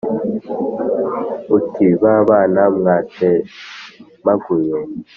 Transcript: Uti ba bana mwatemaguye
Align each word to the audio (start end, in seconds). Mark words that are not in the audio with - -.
Uti 1.57 1.87
ba 2.01 2.15
bana 2.27 2.63
mwatemaguye 2.75 4.77